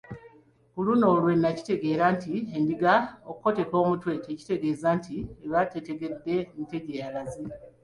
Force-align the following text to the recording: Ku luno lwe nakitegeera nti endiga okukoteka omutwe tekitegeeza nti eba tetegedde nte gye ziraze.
Ku 0.71 0.79
luno 0.85 1.07
lwe 1.21 1.33
nakitegeera 1.41 2.05
nti 2.17 2.35
endiga 2.57 2.93
okukoteka 3.29 3.73
omutwe 3.83 4.11
tekitegeeza 4.25 4.89
nti 4.97 5.15
eba 5.45 5.59
tetegedde 5.73 6.35
nte 6.63 6.77
gye 6.85 7.01
ziraze. 7.05 7.43